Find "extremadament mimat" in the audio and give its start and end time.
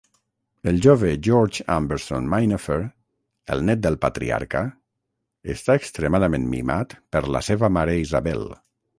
5.81-6.97